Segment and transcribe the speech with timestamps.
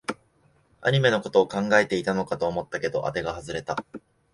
[0.81, 3.85] アニメのことを考えていたのかと思ったけど、あてが外れた